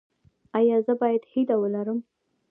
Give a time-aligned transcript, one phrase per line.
[0.57, 1.99] ایا زه باید هیله ولرم؟